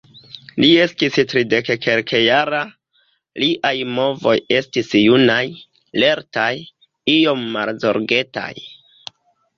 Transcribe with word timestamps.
Li 0.63 0.67
estis 0.85 1.17
tridekkelkjara, 1.33 2.61
liaj 3.43 3.75
movoj 3.99 4.35
estis 4.61 4.91
junaj, 5.03 5.45
lertaj, 6.05 6.51
iom 7.19 7.49
malzorgetaj. 7.59 8.51